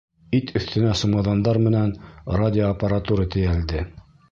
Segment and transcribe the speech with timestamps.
[0.35, 1.93] Ит өҫтөнә сумаҙандар менән
[2.41, 3.87] радиоаппаратура тейәлде.